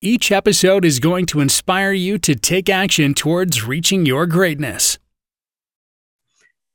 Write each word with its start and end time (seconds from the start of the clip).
Each 0.00 0.30
episode 0.30 0.84
is 0.84 1.00
going 1.00 1.26
to 1.26 1.40
inspire 1.40 1.90
you 1.90 2.18
to 2.18 2.36
take 2.36 2.68
action 2.68 3.14
towards 3.14 3.64
reaching 3.64 4.06
your 4.06 4.26
greatness. 4.26 4.96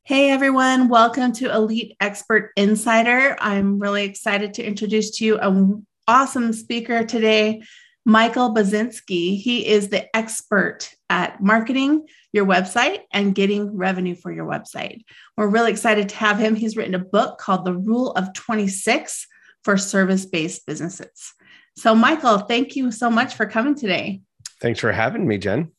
Hey 0.03 0.29
everyone, 0.29 0.89
welcome 0.89 1.31
to 1.35 1.49
Elite 1.49 1.95
Expert 2.01 2.51
Insider. 2.57 3.37
I'm 3.39 3.79
really 3.79 4.03
excited 4.03 4.53
to 4.55 4.63
introduce 4.65 5.11
to 5.11 5.25
you 5.25 5.39
an 5.39 5.87
awesome 6.05 6.51
speaker 6.51 7.05
today, 7.05 7.63
Michael 8.03 8.53
Baczynski. 8.53 9.39
He 9.39 9.67
is 9.67 9.87
the 9.87 10.13
expert 10.13 10.89
at 11.09 11.41
marketing 11.41 12.05
your 12.33 12.45
website 12.45 13.03
and 13.13 13.33
getting 13.33 13.73
revenue 13.73 14.15
for 14.15 14.33
your 14.33 14.45
website. 14.45 15.05
We're 15.37 15.47
really 15.47 15.71
excited 15.71 16.09
to 16.09 16.15
have 16.17 16.39
him. 16.39 16.55
He's 16.55 16.75
written 16.75 16.93
a 16.93 16.99
book 16.99 17.37
called 17.37 17.63
The 17.63 17.73
Rule 17.73 18.11
of 18.11 18.33
26 18.33 19.27
for 19.63 19.77
Service 19.77 20.25
Based 20.25 20.65
Businesses. 20.65 21.33
So, 21.75 21.95
Michael, 21.95 22.39
thank 22.39 22.75
you 22.75 22.91
so 22.91 23.09
much 23.09 23.35
for 23.35 23.45
coming 23.45 23.75
today. 23.75 24.21
Thanks 24.61 24.79
for 24.79 24.91
having 24.91 25.27
me, 25.27 25.37
Jen. 25.37 25.71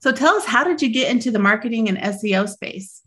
So, 0.00 0.12
tell 0.12 0.34
us, 0.34 0.44
how 0.44 0.64
did 0.64 0.82
you 0.82 0.88
get 0.88 1.10
into 1.10 1.30
the 1.30 1.38
marketing 1.38 1.88
and 1.88 1.98
SEO 1.98 2.48
space? 2.48 3.02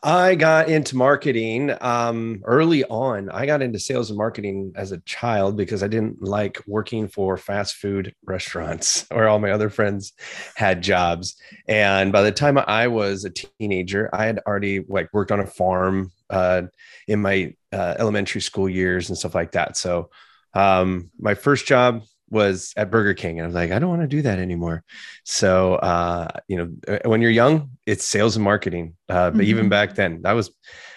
I 0.00 0.36
got 0.36 0.68
into 0.68 0.96
marketing 0.96 1.74
um, 1.80 2.42
early 2.44 2.84
on. 2.84 3.30
I 3.30 3.46
got 3.46 3.62
into 3.62 3.80
sales 3.80 4.10
and 4.10 4.16
marketing 4.16 4.72
as 4.76 4.92
a 4.92 4.98
child 4.98 5.56
because 5.56 5.82
I 5.82 5.88
didn't 5.88 6.22
like 6.22 6.62
working 6.68 7.08
for 7.08 7.36
fast 7.36 7.74
food 7.76 8.14
restaurants 8.24 9.06
where 9.10 9.28
all 9.28 9.40
my 9.40 9.50
other 9.50 9.70
friends 9.70 10.12
had 10.54 10.82
jobs. 10.82 11.34
And 11.66 12.12
by 12.12 12.22
the 12.22 12.30
time 12.30 12.58
I 12.58 12.86
was 12.86 13.24
a 13.24 13.30
teenager, 13.30 14.08
I 14.12 14.26
had 14.26 14.38
already 14.46 14.84
like 14.86 15.12
worked 15.12 15.32
on 15.32 15.40
a 15.40 15.46
farm 15.46 16.12
uh, 16.30 16.62
in 17.08 17.20
my 17.20 17.54
uh, 17.72 17.94
elementary 17.98 18.40
school 18.40 18.68
years 18.68 19.08
and 19.08 19.18
stuff 19.18 19.34
like 19.34 19.52
that. 19.52 19.76
So 19.76 20.10
um, 20.54 21.10
my 21.18 21.34
first 21.34 21.66
job 21.66 22.02
was 22.30 22.72
at 22.76 22.90
Burger 22.90 23.14
King. 23.14 23.38
And 23.38 23.44
I 23.44 23.46
was 23.46 23.54
like, 23.54 23.70
I 23.70 23.78
don't 23.78 23.88
want 23.88 24.02
to 24.02 24.08
do 24.08 24.22
that 24.22 24.38
anymore. 24.38 24.84
So, 25.24 25.76
uh, 25.76 26.28
you 26.46 26.58
know, 26.58 26.70
uh, 26.86 27.08
when 27.08 27.22
you're 27.22 27.30
young, 27.30 27.70
it's 27.86 28.04
sales 28.04 28.36
and 28.36 28.44
marketing. 28.44 28.96
Uh, 29.08 29.30
but 29.30 29.40
mm-hmm. 29.40 29.50
even 29.50 29.68
back 29.68 29.94
then, 29.94 30.22
that 30.22 30.32
was, 30.32 30.50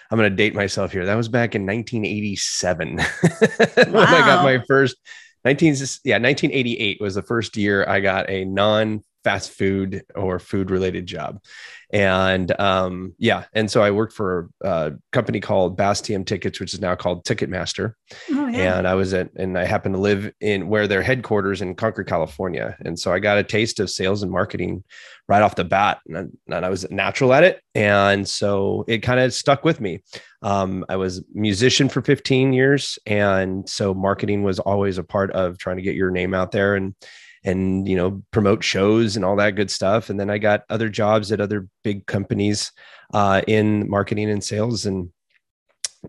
I'm 0.10 0.18
going 0.18 0.30
to 0.30 0.36
date 0.36 0.56
myself 0.56 0.92
here. 0.92 1.06
That 1.06 1.16
was 1.16 1.30
back 1.30 1.56
in 1.56 1.66
1987 1.66 2.98
wow. 2.98 3.06
when 3.76 3.96
I 3.96 4.20
got 4.20 4.44
my 4.44 4.62
first 4.68 4.98
19, 5.46 5.76
yeah, 6.04 6.16
1988 6.16 7.00
was 7.00 7.16
the 7.16 7.24
first 7.24 7.56
year 7.56 7.86
I 7.88 8.00
got 8.00 8.30
a 8.30 8.46
non 8.46 9.02
fast 9.24 9.52
food 9.52 10.04
or 10.16 10.40
food 10.40 10.72
related 10.72 11.06
job. 11.06 11.42
And 11.94 12.58
um, 12.60 13.14
yeah, 13.18 13.46
and 13.54 13.70
so 13.70 13.84
I 13.84 13.92
worked 13.92 14.14
for 14.14 14.50
a 14.62 14.94
company 15.12 15.42
called 15.42 15.76
Bastium 15.76 16.24
Tickets, 16.24 16.60
which 16.60 16.74
is 16.74 16.80
now 16.80 16.96
called 16.96 17.26
Ticketmaster. 17.26 17.96
Oh, 18.32 18.48
yeah. 18.48 18.78
And 18.78 18.88
I 18.88 18.96
was 18.96 19.14
at, 19.14 19.30
and 19.36 19.58
I 19.58 19.66
happened 19.66 19.96
to 19.96 20.02
live 20.02 20.32
in 20.40 20.70
where 20.70 20.88
their 20.88 21.02
headquarters 21.02 21.62
in 21.62 21.76
Concord, 21.76 22.08
California. 22.08 22.78
And 22.86 22.98
so 22.98 23.12
I 23.12 23.20
got 23.20 23.38
a 23.38 23.44
taste 23.44 23.80
of 23.82 23.90
sales 23.90 24.24
and 24.24 24.32
marketing 24.32 24.84
right 25.28 25.42
off 25.42 25.56
the 25.56 25.66
bat, 25.66 26.00
and, 26.08 26.38
and 26.50 26.66
I 26.66 26.70
was 26.70 26.90
natural 26.90 27.34
at 27.34 27.44
it. 27.44 27.62
And 27.76 28.28
so 28.28 28.86
it 28.88 29.00
kind 29.00 29.20
of 29.20 29.34
stuck 29.34 29.66
with 29.66 29.82
me. 29.82 30.02
Um, 30.42 30.86
I 30.90 30.96
was 30.96 31.24
musician 31.34 31.90
for 31.90 32.02
15 32.02 32.54
years, 32.54 33.00
and 33.06 33.70
so 33.70 33.94
marketing 33.94 34.44
was 34.44 34.60
always 34.60 34.98
a 34.98 35.04
part 35.04 35.32
of 35.32 35.58
trying 35.58 35.78
to 35.78 35.84
get 35.84 35.96
your 35.96 36.12
name 36.12 36.34
out 36.34 36.52
there 36.52 36.76
and 36.76 36.96
and 37.44 37.88
you 37.88 37.96
know 37.96 38.22
promote 38.32 38.64
shows 38.64 39.16
and 39.16 39.26
all 39.26 39.36
that 39.36 39.56
good 39.56 39.72
stuff 39.72 40.10
and 40.10 40.20
then 40.20 40.30
i 40.30 40.38
got 40.38 40.64
other 40.70 40.90
jobs 40.90 41.32
at 41.32 41.42
other 41.42 41.68
big 41.84 42.06
companies 42.06 42.72
uh, 43.14 43.42
in 43.48 43.90
marketing 43.90 44.30
and 44.30 44.44
sales 44.44 44.86
and 44.86 45.10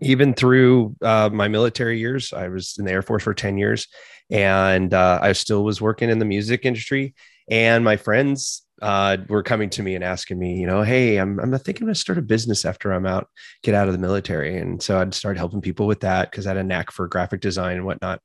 even 0.01 0.33
through 0.33 0.95
uh, 1.01 1.29
my 1.31 1.47
military 1.47 1.99
years 1.99 2.33
i 2.33 2.47
was 2.47 2.75
in 2.77 2.85
the 2.85 2.91
air 2.91 3.01
force 3.01 3.23
for 3.23 3.33
10 3.33 3.57
years 3.57 3.87
and 4.29 4.93
uh, 4.93 5.19
i 5.21 5.31
still 5.33 5.63
was 5.63 5.81
working 5.81 6.09
in 6.09 6.19
the 6.19 6.25
music 6.25 6.65
industry 6.65 7.13
and 7.49 7.83
my 7.83 7.97
friends 7.97 8.63
uh, 8.81 9.17
were 9.29 9.43
coming 9.43 9.69
to 9.69 9.81
me 9.81 9.95
and 9.95 10.03
asking 10.03 10.37
me, 10.37 10.59
you 10.59 10.67
know, 10.67 10.81
hey, 10.81 11.17
I'm, 11.17 11.39
I'm 11.39 11.51
thinking 11.51 11.83
I'm 11.83 11.87
going 11.87 11.93
to 11.93 11.99
start 11.99 12.17
a 12.17 12.21
business 12.21 12.65
after 12.65 12.91
I'm 12.91 13.05
out, 13.05 13.29
get 13.61 13.75
out 13.75 13.87
of 13.87 13.93
the 13.93 13.99
military. 13.99 14.57
And 14.57 14.83
so 14.83 14.99
I'd 14.99 15.13
start 15.13 15.37
helping 15.37 15.61
people 15.61 15.87
with 15.87 16.01
that 16.01 16.29
because 16.29 16.45
I 16.45 16.49
had 16.49 16.57
a 16.57 16.63
knack 16.65 16.91
for 16.91 17.07
graphic 17.07 17.39
design 17.39 17.77
and 17.77 17.85
whatnot. 17.85 18.21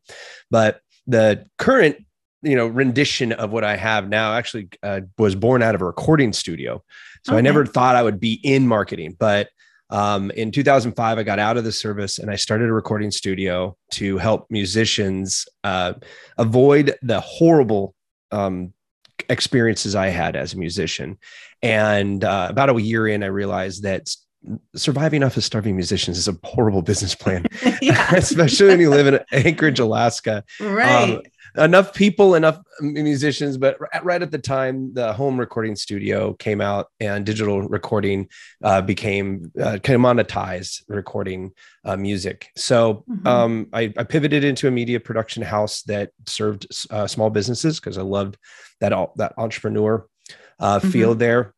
But 0.51 0.81
the 1.07 1.47
current 1.59 2.05
you 2.43 2.55
know 2.55 2.67
rendition 2.67 3.33
of 3.33 3.51
what 3.51 3.65
I 3.65 3.77
have 3.77 4.09
now 4.09 4.35
actually 4.35 4.69
uh, 4.83 5.01
was 5.17 5.35
born 5.35 5.63
out 5.63 5.75
of 5.75 5.83
a 5.83 5.85
recording 5.85 6.33
studio. 6.33 6.83
So 7.25 7.33
okay. 7.33 7.39
I 7.39 7.41
never 7.41 7.67
thought 7.67 7.97
I 7.97 8.03
would 8.03 8.21
be 8.21 8.35
in 8.45 8.67
marketing, 8.67 9.17
but 9.19 9.49
um, 9.91 10.31
in 10.33 10.51
2005 10.51 11.19
I 11.19 11.23
got 11.23 11.39
out 11.39 11.57
of 11.57 11.65
the 11.65 11.73
service 11.73 12.19
and 12.19 12.31
I 12.31 12.37
started 12.37 12.69
a 12.69 12.73
recording 12.73 13.11
studio 13.11 13.77
to 13.93 14.19
help 14.19 14.47
musicians 14.51 15.47
uh, 15.65 15.95
avoid 16.37 16.95
the 17.03 17.21
horrible 17.21 17.95
um, 18.31 18.75
experiences 19.29 19.95
I 19.95 20.09
had 20.09 20.37
as 20.37 20.55
a 20.55 20.59
musician. 20.59 21.19
And 21.63 22.23
uh, 22.23 22.49
about 22.51 22.71
a 22.71 22.81
year 22.81 23.09
in, 23.09 23.23
I 23.23 23.27
realized 23.27 23.83
that 23.83 24.09
surviving 24.77 25.23
off 25.23 25.37
of 25.37 25.45
starving 25.45 25.75
musicians 25.75 26.19
is 26.19 26.29
a 26.29 26.37
horrible 26.45 26.83
business 26.83 27.15
plan, 27.15 27.47
especially 27.83 28.69
when 28.69 28.81
you 28.81 28.91
live 28.91 29.07
in 29.07 29.21
Anchorage, 29.33 29.81
Alaska. 29.81 30.45
Right. 30.61 31.15
Um, 31.15 31.23
enough 31.59 31.93
people, 31.93 32.35
enough 32.35 32.61
musicians, 32.81 33.57
but 33.57 33.77
right 34.03 34.23
at 34.23 34.31
the 34.31 34.39
time, 34.39 34.95
the 34.95 35.13
home 35.13 35.39
recording 35.39 35.77
studio 35.77 36.33
came 36.35 36.61
out 36.61 36.89
and 37.01 37.27
digital 37.27 37.63
recording 37.63 38.29
uh, 38.63 38.81
became 38.81 39.51
uh, 39.61 39.79
commoditized 39.83 40.83
recording 40.89 41.53
uh, 41.85 41.97
music. 41.97 42.49
So 42.57 43.05
mm-hmm. 43.11 43.27
um, 43.27 43.69
I, 43.73 43.93
I, 43.97 44.05
pivoted 44.05 44.45
into 44.45 44.69
a 44.69 44.71
media 44.71 45.01
production 45.01 45.43
house 45.43 45.83
that 45.83 46.11
served 46.27 46.67
uh, 46.91 47.07
small 47.07 47.31
businesses 47.31 47.81
because 47.81 47.99
I 47.99 48.03
loved 48.03 48.37
that 48.81 48.93
that 49.17 49.35
entrepreneur 49.37 50.07
uh, 50.59 50.79
mm-hmm. 50.79 50.91
field 50.91 51.19
there. 51.19 51.55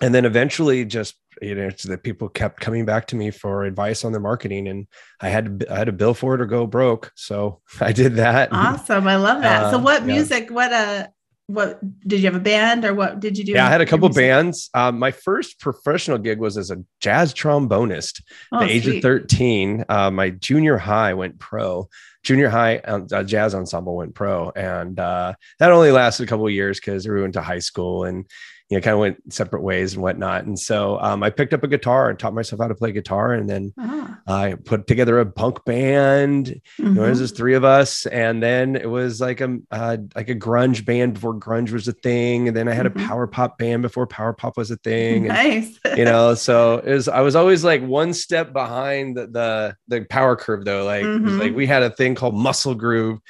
And 0.00 0.14
then 0.14 0.24
eventually 0.24 0.84
just 0.84 1.16
you 1.42 1.54
know 1.54 1.66
it's 1.66 1.84
that 1.84 2.02
people 2.02 2.28
kept 2.28 2.60
coming 2.60 2.84
back 2.84 3.06
to 3.06 3.16
me 3.16 3.30
for 3.30 3.64
advice 3.64 4.04
on 4.04 4.12
their 4.12 4.20
marketing 4.20 4.68
and 4.68 4.86
i 5.20 5.28
had 5.28 5.60
to 5.60 5.72
i 5.72 5.78
had 5.78 5.86
to 5.86 5.92
bill 5.92 6.14
for 6.14 6.34
it 6.34 6.40
or 6.40 6.46
go 6.46 6.66
broke. 6.66 7.12
So 7.14 7.60
i 7.80 7.92
did 7.92 8.16
that. 8.16 8.50
Awesome. 8.52 9.06
I 9.06 9.16
love 9.16 9.42
that. 9.42 9.64
Uh, 9.64 9.70
so 9.72 9.78
what 9.78 10.04
music 10.04 10.46
yeah. 10.48 10.54
what 10.54 10.72
uh 10.72 11.06
what 11.46 11.80
did 12.06 12.20
you 12.20 12.26
have 12.26 12.34
a 12.34 12.40
band 12.40 12.84
or 12.84 12.92
what 12.92 13.20
did 13.20 13.38
you 13.38 13.44
do 13.44 13.52
yeah 13.52 13.66
i 13.66 13.70
had 13.70 13.80
a 13.80 13.86
couple 13.86 14.08
bands. 14.10 14.68
Um, 14.74 14.98
my 14.98 15.10
first 15.10 15.60
professional 15.60 16.18
gig 16.18 16.38
was 16.38 16.58
as 16.58 16.70
a 16.70 16.76
jazz 17.00 17.32
trombonist 17.32 18.22
oh, 18.52 18.60
the 18.60 18.70
age 18.70 18.84
sweet. 18.84 18.96
of 18.96 19.02
13 19.02 19.84
uh, 19.88 20.10
my 20.10 20.30
junior 20.30 20.76
high 20.76 21.14
went 21.14 21.38
pro. 21.38 21.88
Junior 22.24 22.48
high 22.50 22.78
uh, 22.78 23.22
jazz 23.22 23.54
ensemble 23.54 23.96
went 23.96 24.14
pro 24.14 24.50
and 24.50 25.00
uh, 25.00 25.32
that 25.58 25.70
only 25.70 25.92
lasted 25.92 26.24
a 26.24 26.26
couple 26.26 26.46
of 26.46 26.52
years 26.52 26.78
because 26.78 27.08
we 27.08 27.20
went 27.20 27.32
to 27.32 27.42
high 27.42 27.60
school 27.60 28.04
and 28.04 28.26
you 28.68 28.76
know, 28.76 28.82
kind 28.82 28.94
of 28.94 29.00
went 29.00 29.32
separate 29.32 29.62
ways 29.62 29.94
and 29.94 30.02
whatnot. 30.02 30.44
And 30.44 30.58
so 30.58 31.00
um, 31.00 31.22
I 31.22 31.30
picked 31.30 31.54
up 31.54 31.62
a 31.62 31.68
guitar 31.68 32.10
and 32.10 32.18
taught 32.18 32.34
myself 32.34 32.60
how 32.60 32.68
to 32.68 32.74
play 32.74 32.92
guitar. 32.92 33.32
And 33.32 33.48
then 33.48 33.72
uh-huh. 33.78 34.14
I 34.26 34.54
put 34.62 34.86
together 34.86 35.18
a 35.20 35.26
punk 35.26 35.64
band. 35.64 36.46
Mm-hmm. 36.46 36.86
You 36.86 36.92
know, 36.92 37.04
it 37.04 37.08
was 37.08 37.18
just 37.18 37.34
three 37.36 37.54
of 37.54 37.64
us. 37.64 38.04
And 38.06 38.42
then 38.42 38.76
it 38.76 38.90
was 38.90 39.22
like 39.22 39.40
a 39.40 39.58
uh, 39.70 39.96
like 40.14 40.28
a 40.28 40.34
grunge 40.34 40.84
band 40.84 41.14
before 41.14 41.34
grunge 41.34 41.70
was 41.70 41.88
a 41.88 41.92
thing. 41.92 42.48
And 42.48 42.56
then 42.56 42.68
I 42.68 42.74
had 42.74 42.84
mm-hmm. 42.84 43.02
a 43.02 43.08
power 43.08 43.26
pop 43.26 43.56
band 43.56 43.80
before 43.80 44.06
power 44.06 44.34
pop 44.34 44.58
was 44.58 44.70
a 44.70 44.76
thing. 44.76 45.28
Nice. 45.28 45.78
And, 45.84 45.96
you 45.96 46.04
know, 46.04 46.34
so 46.34 46.78
it 46.78 46.92
was 46.92 47.08
I 47.08 47.20
was 47.20 47.36
always 47.36 47.64
like 47.64 47.82
one 47.82 48.12
step 48.12 48.52
behind 48.52 49.16
the 49.16 49.28
the, 49.28 49.76
the 49.88 50.04
power 50.04 50.36
curve 50.36 50.66
though. 50.66 50.84
Like 50.84 51.04
mm-hmm. 51.04 51.38
like 51.38 51.54
we 51.54 51.66
had 51.66 51.82
a 51.82 51.90
thing 51.90 52.14
called 52.14 52.34
muscle 52.34 52.74
groove 52.74 53.20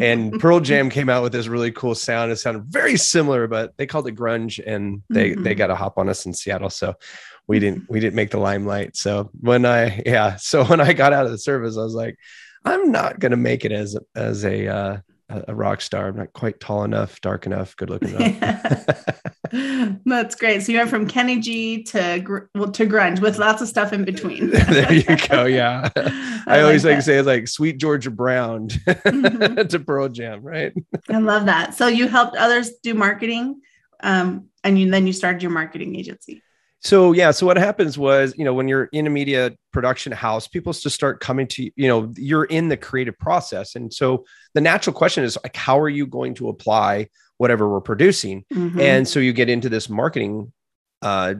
and 0.00 0.32
Pearl 0.40 0.60
Jam 0.60 0.90
came 0.90 1.08
out 1.08 1.22
with 1.22 1.32
this 1.32 1.46
really 1.46 1.72
cool 1.72 1.94
sound. 1.94 2.32
It 2.32 2.36
sounded 2.36 2.64
very 2.64 2.96
similar, 2.96 3.46
but 3.46 3.76
they 3.76 3.86
called 3.86 4.08
it 4.08 4.16
grunge, 4.16 4.62
and 4.64 5.02
they 5.10 5.30
mm-hmm. 5.30 5.42
they 5.42 5.54
got 5.54 5.70
a 5.70 5.74
hop 5.74 5.98
on 5.98 6.08
us 6.08 6.26
in 6.26 6.34
Seattle. 6.34 6.70
So 6.70 6.94
we 7.46 7.58
didn't 7.58 7.84
we 7.88 8.00
didn't 8.00 8.16
make 8.16 8.30
the 8.30 8.38
limelight. 8.38 8.96
So 8.96 9.30
when 9.40 9.64
I 9.66 10.02
yeah, 10.04 10.36
so 10.40 10.64
when 10.64 10.80
I 10.80 10.92
got 10.92 11.12
out 11.12 11.26
of 11.26 11.32
the 11.32 11.38
service, 11.38 11.76
I 11.76 11.82
was 11.82 11.94
like, 11.94 12.16
I'm 12.64 12.90
not 12.90 13.18
gonna 13.18 13.36
make 13.36 13.64
it 13.64 13.72
as 13.72 13.96
as 14.14 14.44
a 14.44 14.68
uh, 14.68 14.98
a 15.28 15.54
rock 15.54 15.80
star. 15.80 16.08
I'm 16.08 16.16
not 16.16 16.32
quite 16.32 16.60
tall 16.60 16.84
enough, 16.84 17.20
dark 17.20 17.46
enough, 17.46 17.76
good 17.76 17.90
looking 17.90 18.10
enough. 18.10 19.04
That's 20.04 20.34
great. 20.34 20.62
So 20.62 20.72
you 20.72 20.78
went 20.78 20.90
from 20.90 21.06
Kenny 21.06 21.38
G 21.38 21.82
to 21.84 22.20
gr- 22.24 22.46
well, 22.54 22.72
to 22.72 22.86
grunge 22.86 23.20
with 23.20 23.38
lots 23.38 23.62
of 23.62 23.68
stuff 23.68 23.92
in 23.92 24.04
between. 24.04 24.50
there 24.50 24.92
you 24.92 25.16
go. 25.28 25.44
Yeah. 25.44 25.90
I, 25.96 26.42
I 26.58 26.62
always 26.62 26.84
like, 26.84 26.96
to 26.96 27.02
say 27.02 27.22
like 27.22 27.46
sweet 27.46 27.78
Georgia 27.78 28.10
Brown 28.10 28.68
mm-hmm. 28.68 29.66
to 29.66 29.80
Pearl 29.80 30.08
Jam, 30.08 30.42
right? 30.42 30.72
I 31.08 31.18
love 31.18 31.46
that. 31.46 31.74
So 31.74 31.86
you 31.86 32.08
helped 32.08 32.36
others 32.36 32.72
do 32.82 32.94
marketing 32.94 33.60
um, 34.02 34.48
and 34.64 34.78
you, 34.78 34.90
then 34.90 35.06
you 35.06 35.12
started 35.12 35.42
your 35.42 35.52
marketing 35.52 35.94
agency. 35.94 36.42
So 36.80 37.12
yeah, 37.12 37.30
so 37.30 37.46
what 37.46 37.56
happens 37.56 37.96
was, 37.96 38.34
you 38.36 38.44
know, 38.44 38.52
when 38.52 38.68
you're 38.68 38.84
in 38.92 39.06
a 39.06 39.10
media 39.10 39.52
production 39.72 40.12
house, 40.12 40.48
people 40.48 40.72
just 40.72 40.94
start 40.94 41.20
coming 41.20 41.46
to 41.48 41.64
you, 41.64 41.70
you 41.76 41.88
know, 41.88 42.12
you're 42.16 42.44
in 42.44 42.68
the 42.68 42.76
creative 42.76 43.18
process. 43.18 43.74
And 43.74 43.92
so 43.92 44.26
the 44.52 44.60
natural 44.60 44.94
question 44.94 45.24
is 45.24 45.38
like, 45.42 45.56
how 45.56 45.78
are 45.78 45.88
you 45.88 46.06
going 46.06 46.34
to 46.34 46.48
apply 46.48 47.08
whatever 47.38 47.68
we're 47.68 47.80
producing? 47.80 48.44
Mm-hmm. 48.52 48.80
And 48.80 49.08
so 49.08 49.20
you 49.20 49.32
get 49.32 49.48
into 49.48 49.68
this 49.68 49.88
marketing 49.88 50.52
uh, 51.02 51.34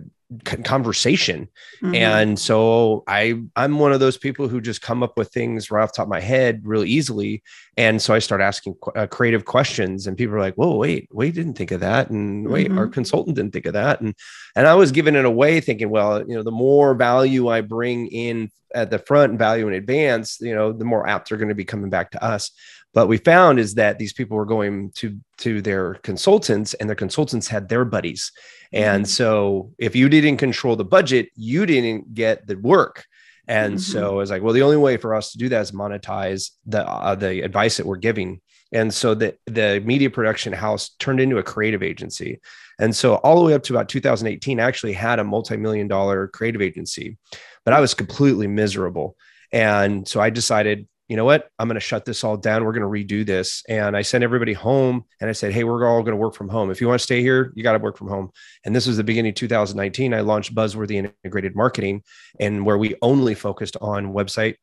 conversation 0.65 1.49
mm-hmm. 1.83 1.95
and 1.95 2.39
so 2.39 3.05
i 3.07 3.39
i'm 3.57 3.79
one 3.79 3.93
of 3.93 4.01
those 4.01 4.17
people 4.17 4.49
who 4.49 4.61
just 4.61 4.81
come 4.81 5.03
up 5.03 5.17
with 5.19 5.29
things 5.29 5.71
right 5.71 5.83
off 5.83 5.93
the 5.93 5.97
top 5.97 6.07
of 6.07 6.11
my 6.11 6.21
head 6.21 6.63
really 6.65 6.89
easily 6.89 7.43
and 7.77 8.01
so 8.01 8.15
i 8.15 8.19
start 8.19 8.41
asking 8.41 8.75
uh, 8.97 9.07
creative 9.07 9.45
questions 9.45 10.07
and 10.07 10.17
people 10.17 10.35
are 10.35 10.41
like 10.41 10.55
whoa 10.55 10.77
wait 10.77 11.09
we 11.13 11.31
didn't 11.31 11.55
think 11.55 11.71
of 11.71 11.81
that 11.81 12.11
and 12.11 12.49
wait 12.49 12.69
mm-hmm. 12.69 12.79
our 12.79 12.89
consultant 12.89 13.37
didn't 13.37 13.53
think 13.53 13.67
of 13.67 13.75
that 13.75 14.01
and 14.01 14.15
and 14.57 14.67
i 14.67 14.75
was 14.75 14.91
giving 14.91 15.15
it 15.15 15.27
away 15.27 15.61
thinking 15.61 15.91
well 15.91 16.21
you 16.27 16.35
know 16.35 16.43
the 16.43 16.51
more 16.51 16.95
value 16.95 17.49
i 17.49 17.61
bring 17.61 18.07
in 18.09 18.51
at 18.75 18.91
the 18.91 18.99
front 18.99 19.31
and 19.31 19.39
value 19.39 19.69
in 19.69 19.75
advance 19.75 20.39
you 20.41 20.55
know 20.55 20.73
the 20.73 20.87
more 20.87 21.07
apps 21.07 21.31
are 21.31 21.37
going 21.37 21.51
to 21.51 21.55
be 21.55 21.67
coming 21.67 21.91
back 21.91 22.11
to 22.11 22.25
us 22.25 22.51
but 22.95 23.09
we 23.09 23.19
found 23.19 23.59
is 23.59 23.75
that 23.75 23.99
these 23.99 24.13
people 24.13 24.37
were 24.37 24.47
going 24.47 24.91
to 24.93 25.19
to 25.39 25.61
their 25.61 25.95
consultants 25.95 26.75
and 26.75 26.89
their 26.89 26.97
consultants 26.97 27.49
had 27.49 27.69
their 27.69 27.85
buddies. 27.85 28.33
And 28.73 29.05
mm-hmm. 29.05 29.11
so 29.11 29.73
if 29.79 29.95
you 29.95 30.09
didn't 30.09 30.39
control 30.39 30.77
the 30.77 30.85
budget 30.85 31.29
you 31.35 31.67
didn't 31.67 32.15
get 32.15 32.47
the 32.47 32.57
work. 32.57 33.05
And 33.47 33.75
mm-hmm. 33.75 33.93
so 33.93 34.21
it's 34.21 34.31
like 34.31 34.43
well 34.43 34.55
the 34.55 34.63
only 34.63 34.79
way 34.79 34.97
for 34.97 35.15
us 35.15 35.33
to 35.33 35.39
do 35.39 35.49
that 35.51 35.61
is 35.61 35.73
monetize 35.73 36.53
the 36.67 36.89
uh, 36.89 37.17
the 37.17 37.41
advice 37.43 37.77
that 37.77 37.87
we're 37.87 37.97
giving. 37.97 38.41
And 38.73 38.95
so 38.95 39.15
the 39.15 39.37
the 39.47 39.83
media 39.85 40.09
production 40.09 40.53
house 40.53 40.91
turned 40.99 41.21
into 41.21 41.39
a 41.39 41.43
creative 41.43 41.83
agency. 41.83 42.41
And 42.79 42.95
so 42.95 43.17
all 43.17 43.39
the 43.39 43.45
way 43.45 43.55
up 43.55 43.63
to 43.65 43.73
about 43.73 43.89
2018 43.89 44.59
I 44.59 44.65
actually 44.65 44.95
had 44.95 45.19
a 45.19 45.25
multi-million 45.25 45.89
dollar 45.89 46.29
creative 46.29 46.63
agency 46.63 47.17
but 47.65 47.75
i 47.75 47.81
was 47.81 47.95
completely 47.95 48.47
miserable. 48.47 49.17
And 49.53 50.07
so 50.07 50.21
i 50.21 50.31
decided 50.31 50.87
you 51.09 51.17
know 51.17 51.25
what? 51.25 51.49
I'm 51.59 51.69
going 51.69 51.75
to 51.75 51.81
shut 51.81 52.05
this 52.05 52.25
all 52.25 52.37
down. 52.37 52.65
We're 52.65 52.73
going 52.73 52.83
to 52.83 53.17
redo 53.17 53.27
this. 53.27 53.63
And 53.69 53.97
I 53.97 54.03
sent 54.03 54.25
everybody 54.25 54.55
home 54.55 55.05
and 55.21 55.29
I 55.29 55.33
said, 55.35 55.53
Hey, 55.53 55.65
we're 55.65 55.87
all 55.87 56.01
going 56.01 56.13
to 56.13 56.17
work 56.17 56.35
from 56.35 56.49
home. 56.49 56.71
If 56.71 56.81
you 56.81 56.89
want 56.89 56.99
to 56.99 57.03
stay 57.03 57.21
here, 57.21 57.53
you 57.55 57.63
got 57.63 57.73
to 57.73 57.79
work 57.79 57.99
from 57.99 58.09
home. 58.09 58.31
And 58.65 58.75
this 58.75 58.87
was 58.87 58.97
the 58.97 59.05
beginning 59.05 59.31
of 59.31 59.37
2019. 59.37 60.15
I 60.15 60.21
launched 60.21 60.55
Buzzworthy 60.55 60.97
Integrated 60.97 61.55
Marketing 61.55 62.03
and 62.41 62.65
where 62.65 62.79
we 62.79 62.95
only 63.03 63.35
focused 63.35 63.77
on 63.81 64.15
website 64.15 64.57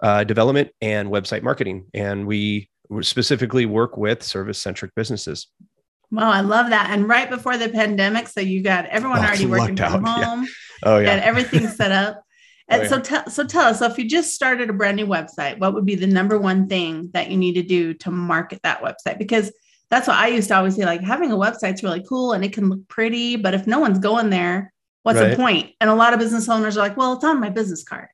uh, 0.00 0.22
development 0.22 0.70
and 0.80 1.08
website 1.08 1.42
marketing. 1.42 1.86
And 1.94 2.26
we 2.26 2.70
specifically 3.00 3.66
work 3.66 3.96
with 3.96 4.22
service 4.22 4.58
centric 4.58 4.94
businesses. 4.94 5.48
Wow, 6.10 6.30
I 6.30 6.40
love 6.40 6.70
that. 6.70 6.90
And 6.90 7.08
right 7.08 7.28
before 7.28 7.58
the 7.58 7.68
pandemic, 7.68 8.28
so 8.28 8.40
you 8.40 8.62
got 8.62 8.86
everyone 8.86 9.18
oh, 9.18 9.22
already 9.22 9.46
working 9.46 9.76
from 9.76 10.06
out. 10.06 10.24
home. 10.24 10.42
Yeah. 10.42 10.48
Oh 10.84 10.98
yeah, 10.98 11.16
got 11.16 11.26
everything 11.26 11.66
set 11.68 11.92
up. 11.92 12.22
And 12.68 12.88
so 12.88 13.00
tell 13.00 13.28
so 13.30 13.44
tell 13.44 13.68
us, 13.68 13.78
so 13.78 13.86
if 13.86 13.96
you 13.98 14.06
just 14.06 14.34
started 14.34 14.68
a 14.68 14.74
brand 14.74 14.96
new 14.96 15.06
website, 15.06 15.58
what 15.58 15.72
would 15.72 15.86
be 15.86 15.94
the 15.94 16.06
number 16.06 16.38
one 16.38 16.68
thing 16.68 17.10
that 17.14 17.30
you 17.30 17.36
need 17.36 17.54
to 17.54 17.62
do 17.62 17.94
to 17.94 18.10
market 18.10 18.60
that 18.62 18.82
website? 18.82 19.18
Because 19.18 19.50
that's 19.90 20.06
what 20.06 20.18
I 20.18 20.28
used 20.28 20.48
to 20.48 20.56
always 20.56 20.76
say, 20.76 20.84
like 20.84 21.00
having 21.00 21.32
a 21.32 21.36
website's 21.36 21.82
really 21.82 22.04
cool 22.06 22.32
and 22.32 22.44
it 22.44 22.52
can 22.52 22.68
look 22.68 22.86
pretty, 22.88 23.36
but 23.36 23.54
if 23.54 23.66
no 23.66 23.78
one's 23.78 23.98
going 23.98 24.28
there, 24.28 24.72
what's 25.02 25.18
right. 25.18 25.30
the 25.30 25.36
point? 25.36 25.72
And 25.80 25.88
a 25.88 25.94
lot 25.94 26.12
of 26.12 26.18
business 26.18 26.48
owners 26.48 26.76
are 26.76 26.80
like, 26.80 26.96
well, 26.96 27.14
it's 27.14 27.24
on 27.24 27.40
my 27.40 27.48
business 27.48 27.84
card. 27.84 28.08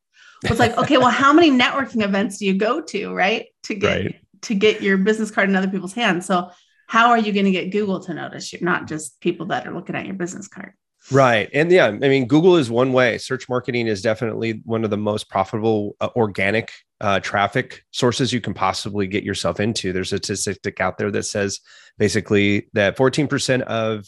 It's 0.44 0.60
like, 0.60 0.76
okay, 0.76 0.98
well, 0.98 1.08
how 1.08 1.32
many 1.32 1.50
networking 1.50 2.04
events 2.04 2.38
do 2.38 2.46
you 2.46 2.54
go 2.54 2.80
to, 2.82 3.14
right? 3.14 3.46
To 3.64 3.74
get 3.74 4.04
right. 4.04 4.20
to 4.42 4.54
get 4.54 4.82
your 4.82 4.98
business 4.98 5.30
card 5.30 5.48
in 5.48 5.56
other 5.56 5.70
people's 5.70 5.94
hands. 5.94 6.26
So 6.26 6.50
how 6.86 7.10
are 7.10 7.18
you 7.18 7.32
going 7.32 7.46
to 7.46 7.50
get 7.50 7.72
Google 7.72 8.00
to 8.00 8.14
notice 8.14 8.52
you, 8.52 8.58
not 8.60 8.86
just 8.86 9.20
people 9.20 9.46
that 9.46 9.66
are 9.66 9.74
looking 9.74 9.96
at 9.96 10.06
your 10.06 10.14
business 10.14 10.46
card? 10.46 10.74
Right. 11.10 11.50
And 11.52 11.70
yeah, 11.70 11.86
I 11.86 11.90
mean, 11.90 12.26
Google 12.26 12.56
is 12.56 12.70
one 12.70 12.92
way. 12.92 13.18
Search 13.18 13.48
marketing 13.48 13.88
is 13.88 14.00
definitely 14.00 14.62
one 14.64 14.84
of 14.84 14.90
the 14.90 14.96
most 14.96 15.28
profitable 15.28 15.96
uh, 16.00 16.08
organic 16.16 16.72
uh, 17.00 17.20
traffic 17.20 17.84
sources 17.90 18.32
you 18.32 18.40
can 18.40 18.54
possibly 18.54 19.06
get 19.06 19.22
yourself 19.22 19.60
into. 19.60 19.92
There's 19.92 20.12
a 20.12 20.18
statistic 20.18 20.80
out 20.80 20.96
there 20.96 21.10
that 21.10 21.24
says 21.24 21.60
basically 21.98 22.68
that 22.72 22.96
14% 22.96 23.62
of 23.62 24.06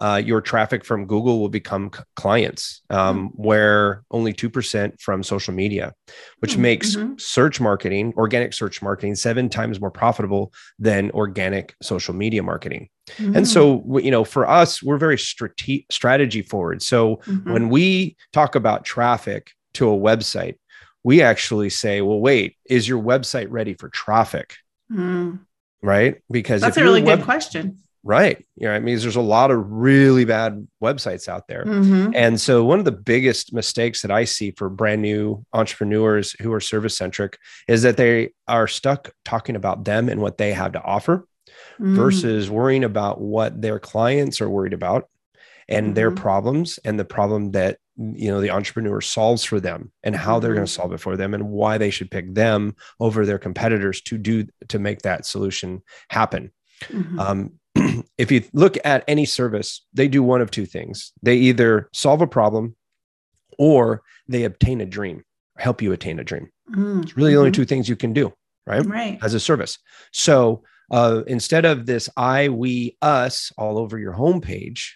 uh, 0.00 0.20
your 0.24 0.40
traffic 0.40 0.84
from 0.84 1.06
Google 1.06 1.40
will 1.40 1.50
become 1.50 1.90
c- 1.94 2.02
clients, 2.16 2.80
um, 2.88 3.28
mm-hmm. 3.28 3.42
where 3.42 4.02
only 4.10 4.32
2% 4.32 4.98
from 4.98 5.22
social 5.22 5.52
media, 5.52 5.92
which 6.38 6.52
mm-hmm. 6.52 6.62
makes 6.62 6.96
mm-hmm. 6.96 7.14
search 7.18 7.60
marketing, 7.60 8.14
organic 8.16 8.54
search 8.54 8.80
marketing, 8.80 9.14
seven 9.14 9.50
times 9.50 9.78
more 9.78 9.90
profitable 9.90 10.52
than 10.78 11.10
organic 11.10 11.74
social 11.82 12.14
media 12.14 12.42
marketing. 12.42 12.88
And 13.18 13.46
so, 13.46 13.84
you 13.98 14.10
know, 14.10 14.22
for 14.24 14.48
us, 14.48 14.82
we're 14.82 14.96
very 14.96 15.18
strate- 15.18 15.86
strategy 15.90 16.42
forward. 16.42 16.80
So 16.80 17.16
mm-hmm. 17.16 17.52
when 17.52 17.68
we 17.68 18.16
talk 18.32 18.54
about 18.54 18.84
traffic 18.84 19.50
to 19.74 19.90
a 19.90 19.96
website, 19.96 20.54
we 21.02 21.20
actually 21.20 21.70
say, 21.70 22.02
well, 22.02 22.20
wait, 22.20 22.56
is 22.66 22.88
your 22.88 23.02
website 23.02 23.48
ready 23.50 23.74
for 23.74 23.88
traffic? 23.88 24.54
Mm. 24.92 25.40
Right? 25.82 26.22
Because 26.30 26.60
that's 26.60 26.76
a 26.76 26.84
really 26.84 27.02
web- 27.02 27.18
good 27.18 27.24
question 27.24 27.78
Right. 28.02 28.46
You 28.56 28.66
know, 28.66 28.74
I 28.74 28.80
mean, 28.80 28.98
there's 28.98 29.16
a 29.16 29.20
lot 29.20 29.50
of 29.50 29.70
really 29.70 30.24
bad 30.24 30.66
websites 30.82 31.28
out 31.28 31.48
there. 31.48 31.66
Mm-hmm. 31.66 32.12
And 32.14 32.40
so, 32.40 32.64
one 32.64 32.78
of 32.78 32.86
the 32.86 32.92
biggest 32.92 33.52
mistakes 33.52 34.00
that 34.00 34.10
I 34.10 34.24
see 34.24 34.52
for 34.52 34.70
brand 34.70 35.02
new 35.02 35.44
entrepreneurs 35.52 36.34
who 36.40 36.50
are 36.52 36.60
service 36.60 36.96
centric 36.96 37.38
is 37.68 37.82
that 37.82 37.98
they 37.98 38.30
are 38.48 38.66
stuck 38.66 39.10
talking 39.26 39.54
about 39.54 39.84
them 39.84 40.08
and 40.08 40.22
what 40.22 40.38
they 40.38 40.52
have 40.52 40.72
to 40.72 40.82
offer 40.82 41.26
mm-hmm. 41.74 41.94
versus 41.94 42.50
worrying 42.50 42.84
about 42.84 43.20
what 43.20 43.60
their 43.60 43.78
clients 43.78 44.40
are 44.40 44.48
worried 44.48 44.72
about 44.72 45.08
and 45.68 45.88
mm-hmm. 45.88 45.94
their 45.94 46.10
problems 46.10 46.78
and 46.84 46.98
the 46.98 47.04
problem 47.04 47.50
that 47.52 47.78
you 47.96 48.30
know 48.30 48.40
the 48.40 48.50
entrepreneur 48.50 49.02
solves 49.02 49.44
for 49.44 49.60
them 49.60 49.92
and 50.02 50.16
how 50.16 50.38
they're 50.38 50.54
going 50.54 50.66
to 50.66 50.72
mm-hmm. 50.72 50.80
solve 50.80 50.92
it 50.94 51.00
for 51.00 51.18
them 51.18 51.34
and 51.34 51.50
why 51.50 51.76
they 51.76 51.90
should 51.90 52.10
pick 52.10 52.34
them 52.34 52.74
over 52.98 53.26
their 53.26 53.38
competitors 53.38 54.00
to 54.00 54.16
do 54.16 54.46
to 54.68 54.78
make 54.78 55.02
that 55.02 55.26
solution 55.26 55.82
happen 56.08 56.50
mm-hmm. 56.84 57.18
um, 57.18 57.52
if 58.18 58.30
you 58.30 58.44
look 58.52 58.76
at 58.84 59.04
any 59.08 59.24
service, 59.24 59.84
they 59.92 60.08
do 60.08 60.22
one 60.22 60.40
of 60.40 60.50
two 60.50 60.66
things. 60.66 61.12
They 61.22 61.36
either 61.36 61.88
solve 61.92 62.22
a 62.22 62.26
problem 62.26 62.76
or 63.58 64.02
they 64.28 64.44
obtain 64.44 64.80
a 64.80 64.86
dream, 64.86 65.24
help 65.58 65.82
you 65.82 65.92
attain 65.92 66.18
a 66.18 66.24
dream. 66.24 66.48
Mm-hmm. 66.70 67.02
It's 67.02 67.16
really 67.16 67.32
the 67.32 67.38
only 67.38 67.50
mm-hmm. 67.50 67.62
two 67.62 67.66
things 67.66 67.88
you 67.88 67.96
can 67.96 68.12
do, 68.12 68.32
right? 68.66 68.84
Right. 68.84 69.18
As 69.22 69.34
a 69.34 69.40
service. 69.40 69.78
So 70.12 70.62
uh, 70.90 71.22
instead 71.26 71.64
of 71.64 71.86
this 71.86 72.08
I, 72.16 72.48
we, 72.48 72.96
us 73.02 73.52
all 73.56 73.78
over 73.78 73.98
your 73.98 74.14
homepage, 74.14 74.92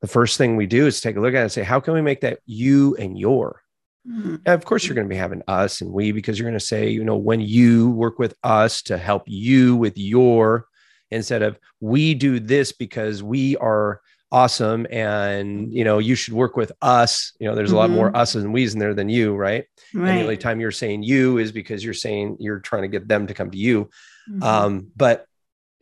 the 0.00 0.08
first 0.08 0.36
thing 0.36 0.56
we 0.56 0.66
do 0.66 0.86
is 0.86 1.00
take 1.00 1.16
a 1.16 1.20
look 1.20 1.34
at 1.34 1.38
it 1.38 1.42
and 1.42 1.52
say, 1.52 1.62
how 1.62 1.80
can 1.80 1.94
we 1.94 2.02
make 2.02 2.20
that 2.20 2.40
you 2.46 2.96
and 2.96 3.18
your? 3.18 3.62
Mm-hmm. 4.08 4.36
of 4.46 4.64
course, 4.64 4.84
you're 4.84 4.96
going 4.96 5.06
to 5.06 5.14
be 5.14 5.16
having 5.16 5.42
us 5.46 5.80
and 5.80 5.92
we 5.92 6.10
because 6.10 6.36
you're 6.36 6.48
going 6.48 6.58
to 6.58 6.66
say, 6.66 6.88
you 6.88 7.04
know, 7.04 7.16
when 7.16 7.40
you 7.40 7.90
work 7.92 8.18
with 8.18 8.34
us 8.42 8.82
to 8.82 8.98
help 8.98 9.22
you 9.26 9.76
with 9.76 9.96
your 9.96 10.66
instead 11.12 11.42
of 11.42 11.58
we 11.80 12.14
do 12.14 12.40
this 12.40 12.72
because 12.72 13.22
we 13.22 13.56
are 13.58 14.00
awesome 14.32 14.86
and 14.90 15.72
you 15.72 15.84
know 15.84 15.98
you 15.98 16.14
should 16.14 16.32
work 16.32 16.56
with 16.56 16.72
us 16.80 17.34
you 17.38 17.46
know 17.46 17.54
there's 17.54 17.70
a 17.70 17.76
lot 17.76 17.90
more 17.90 18.06
mm-hmm. 18.06 18.16
us 18.16 18.34
and 18.34 18.50
we's 18.50 18.72
in 18.72 18.78
there 18.78 18.94
than 18.94 19.10
you 19.10 19.36
right? 19.36 19.66
right 19.94 20.08
and 20.08 20.18
the 20.18 20.22
only 20.22 20.38
time 20.38 20.58
you're 20.58 20.70
saying 20.70 21.02
you 21.02 21.36
is 21.36 21.52
because 21.52 21.84
you're 21.84 21.92
saying 21.92 22.34
you're 22.40 22.58
trying 22.58 22.80
to 22.80 22.88
get 22.88 23.06
them 23.06 23.26
to 23.26 23.34
come 23.34 23.50
to 23.50 23.58
you 23.58 23.90
mm-hmm. 24.30 24.42
um, 24.42 24.86
but 24.96 25.26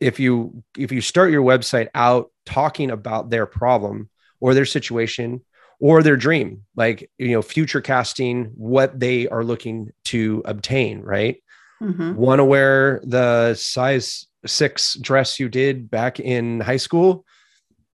if 0.01 0.19
you 0.19 0.63
if 0.77 0.91
you 0.91 0.99
start 0.99 1.31
your 1.31 1.43
website 1.43 1.87
out 1.95 2.29
talking 2.45 2.91
about 2.91 3.29
their 3.29 3.45
problem 3.45 4.09
or 4.41 4.53
their 4.53 4.65
situation 4.65 5.39
or 5.79 6.03
their 6.03 6.17
dream 6.17 6.63
like 6.75 7.09
you 7.17 7.31
know 7.31 7.41
future 7.41 7.81
casting 7.81 8.45
what 8.55 8.99
they 8.99 9.29
are 9.29 9.45
looking 9.45 9.91
to 10.03 10.41
obtain 10.43 10.99
right 10.99 11.41
mm-hmm. 11.81 12.15
want 12.15 12.39
to 12.39 12.45
wear 12.45 12.99
the 13.05 13.53
size 13.53 14.27
six 14.45 14.95
dress 14.95 15.39
you 15.39 15.49
did 15.49 15.89
back 15.89 16.19
in 16.19 16.59
high 16.59 16.77
school. 16.77 17.25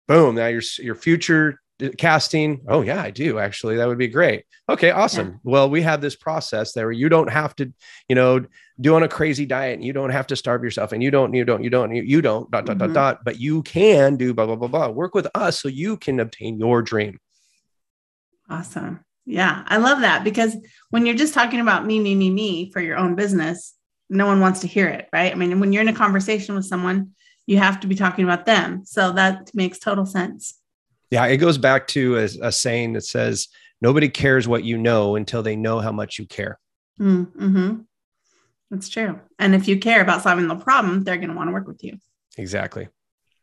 Boom 0.09 0.35
now 0.35 0.47
your 0.47 0.63
your 0.79 0.95
future 0.95 1.61
casting. 1.99 2.61
Oh 2.69 2.83
yeah 2.83 3.03
i 3.03 3.11
do 3.11 3.39
actually. 3.39 3.77
That 3.77 3.89
would 3.89 3.99
be 3.99 4.09
great. 4.09 4.45
Okay 4.69 4.91
awesome. 4.91 5.29
Yeah. 5.29 5.35
well 5.45 5.71
we 5.71 5.83
have 5.83 6.01
this 6.01 6.17
process 6.17 6.73
there 6.73 6.91
you 6.93 7.09
don't 7.09 7.31
have 7.31 7.55
to 7.57 7.73
you 8.09 8.15
know 8.15 8.45
do 8.81 8.95
on 8.95 9.03
a 9.03 9.09
crazy 9.09 9.47
diet 9.47 9.75
and 9.75 9.85
you 9.85 9.93
don't 9.93 10.11
have 10.11 10.27
to 10.29 10.37
starve 10.37 10.65
yourself 10.65 10.93
and 10.93 11.03
you 11.03 11.11
don't 11.11 11.35
you 11.35 11.45
don't 11.45 11.63
you 11.63 11.71
don't 11.71 11.95
you, 11.95 12.03
you 12.03 12.23
don't 12.23 12.51
dot 12.51 12.67
dot 12.67 12.79
mm-hmm. 12.79 12.93
dot 12.93 13.15
dot 13.17 13.25
but 13.25 13.39
you 13.41 13.63
can 13.63 14.17
do 14.17 14.35
blah 14.35 14.47
blah 14.47 14.57
blah 14.57 14.69
blah. 14.69 14.89
Work 14.89 15.15
with 15.15 15.29
us 15.35 15.61
so 15.61 15.69
you 15.69 15.97
can 15.97 16.21
obtain 16.21 16.59
your 16.59 16.83
dream. 16.83 17.19
Awesome. 18.49 19.05
Yeah 19.25 19.63
i 19.69 19.77
love 19.77 20.01
that 20.01 20.25
because 20.25 20.57
when 20.91 21.07
you're 21.07 21.15
just 21.15 21.35
talking 21.35 21.61
about 21.61 21.87
me 21.87 22.01
me 22.01 22.15
me 22.15 22.29
me 22.29 22.73
for 22.73 22.81
your 22.81 22.97
own 22.97 23.15
business 23.15 23.75
no 24.13 24.27
one 24.27 24.41
wants 24.41 24.61
to 24.61 24.67
hear 24.67 24.89
it, 24.89 25.09
right? 25.13 25.33
I 25.33 25.35
mean, 25.35 25.59
when 25.59 25.73
you're 25.73 25.83
in 25.83 25.89
a 25.89 25.95
conversation 25.95 26.55
with 26.55 26.67
someone, 26.67 27.13
you 27.47 27.59
have 27.59 27.81
to 27.81 27.87
be 27.87 27.95
talking 27.95 28.25
about 28.25 28.47
them. 28.47 28.85
So 28.85 29.13
that 29.13 29.51
makes 29.55 29.79
total 29.79 30.07
sense. 30.07 30.59
Yeah, 31.11 31.27
it 31.27 31.39
goes 31.39 31.59
back 31.59 31.89
to 31.89 32.19
a, 32.19 32.29
a 32.43 32.53
saying 32.53 32.93
that 32.93 33.05
says, 33.05 33.49
nobody 33.81 34.09
cares 34.09 34.47
what 34.47 34.65
you 34.65 34.79
know 34.79 35.17
until 35.17 35.43
they 35.43 35.57
know 35.57 35.81
how 35.81 35.93
much 35.93 36.19
you 36.19 36.27
care. 36.27 36.59
Mm-hmm. 37.01 37.81
That's 38.71 38.89
true. 38.89 39.21
And 39.39 39.55
if 39.55 39.69
you 39.69 39.79
care 39.79 40.01
about 40.01 40.23
solving 40.23 40.47
the 40.47 40.57
problem, 40.57 41.05
they're 41.05 41.17
going 41.17 41.29
to 41.29 41.37
want 41.37 41.49
to 41.49 41.53
work 41.53 41.67
with 41.67 41.83
you. 41.83 41.99
Exactly. 42.39 42.89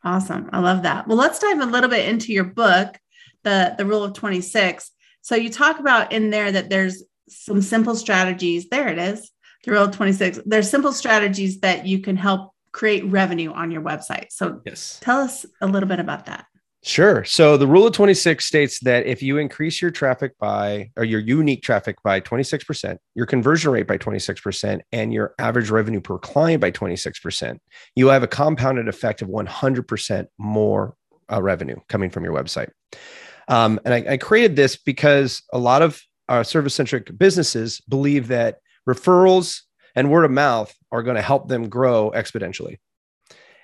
Awesome. 0.04 0.50
I 0.54 0.60
love 0.60 0.84
that. 0.84 1.08
Well, 1.08 1.18
let's 1.18 1.40
dive 1.40 1.60
a 1.60 1.66
little 1.66 1.90
bit 1.90 2.08
into 2.08 2.32
your 2.32 2.46
book, 2.46 2.98
the 3.44 3.76
the 3.78 3.86
rule 3.86 4.04
of 4.04 4.14
26. 4.14 4.90
So 5.22 5.36
you 5.36 5.50
talk 5.50 5.80
about 5.80 6.12
in 6.12 6.30
there 6.30 6.52
that 6.52 6.70
there's 6.70 7.04
some 7.28 7.62
simple 7.62 7.96
strategies. 7.96 8.70
There 8.70 8.88
it 8.88 8.98
is. 8.98 9.30
Rule 9.68 9.90
26. 9.90 10.42
There's 10.46 10.70
simple 10.70 10.94
strategies 10.94 11.60
that 11.60 11.86
you 11.86 12.00
can 12.00 12.16
help 12.16 12.54
create 12.72 13.06
revenue 13.06 13.52
on 13.52 13.72
your 13.72 13.82
website. 13.82 14.28
So 14.30 14.62
yes. 14.66 15.00
tell 15.02 15.20
us 15.20 15.46
a 15.62 15.68
little 15.68 15.90
bit 15.90 16.00
about 16.00 16.26
that. 16.28 16.46
Sure. 16.82 17.26
So 17.26 17.58
the 17.58 17.68
rule 17.68 17.88
of 17.88 17.94
26 17.94 18.46
states 18.46 18.80
that 18.82 19.06
if 19.06 19.22
you 19.22 19.38
increase 19.38 19.82
your 19.82 19.92
traffic 19.92 20.38
by 20.40 20.92
or 20.96 21.04
your 21.04 21.20
unique 21.20 21.62
traffic 21.62 22.02
by 22.04 22.22
26%, 22.22 22.98
your 23.16 23.26
conversion 23.26 23.72
rate 23.72 23.86
by 23.86 23.98
26%, 23.98 24.80
and 24.94 25.12
your 25.12 25.36
average 25.40 25.70
revenue 25.70 26.00
per 26.00 26.18
client 26.18 26.62
by 26.62 26.72
26%, 26.72 27.58
you 27.96 28.08
have 28.08 28.24
a 28.24 28.28
compounded 28.28 28.88
effect 28.88 29.22
of 29.22 29.28
100% 29.28 30.28
more 30.38 30.96
uh, 31.30 31.42
revenue 31.42 31.76
coming 31.90 32.10
from 32.10 32.24
your 32.24 32.34
website. 32.34 32.70
Um, 33.50 33.80
and 33.84 33.94
I, 33.94 34.14
I, 34.14 34.18
created 34.18 34.56
this 34.56 34.78
because 34.78 35.42
a 35.52 35.58
lot 35.58 35.82
of 35.82 36.02
our 36.28 36.44
service 36.44 36.76
centric 36.76 37.18
businesses 37.18 37.82
believe 37.82 38.28
that 38.28 38.60
referrals 38.94 39.62
and 39.96 40.10
word 40.10 40.26
of 40.26 40.32
mouth 40.32 40.74
are 40.92 41.04
going 41.04 41.16
to 41.16 41.22
help 41.22 41.48
them 41.48 41.70
grow 41.70 42.12
exponentially. 42.16 42.78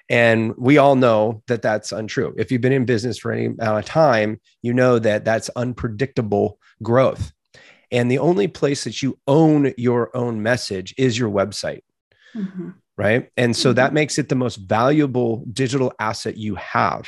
And 0.09 0.53
we 0.57 0.77
all 0.77 0.95
know 0.95 1.41
that 1.47 1.61
that's 1.61 1.91
untrue. 1.91 2.33
If 2.37 2.51
you've 2.51 2.61
been 2.61 2.71
in 2.71 2.85
business 2.85 3.17
for 3.17 3.31
any 3.31 3.45
amount 3.45 3.79
of 3.79 3.85
time, 3.85 4.39
you 4.61 4.73
know 4.73 4.99
that 4.99 5.25
that's 5.25 5.49
unpredictable 5.55 6.59
growth. 6.83 7.31
And 7.91 8.11
the 8.11 8.19
only 8.19 8.47
place 8.47 8.83
that 8.83 9.01
you 9.01 9.17
own 9.27 9.73
your 9.77 10.15
own 10.15 10.43
message 10.43 10.93
is 10.97 11.17
your 11.17 11.31
website. 11.31 11.81
Mm-hmm. 12.35 12.69
Right. 12.97 13.29
And 13.35 13.55
so 13.55 13.69
mm-hmm. 13.69 13.75
that 13.75 13.93
makes 13.93 14.17
it 14.17 14.29
the 14.29 14.35
most 14.35 14.57
valuable 14.57 15.43
digital 15.51 15.91
asset 15.99 16.37
you 16.37 16.55
have. 16.55 17.07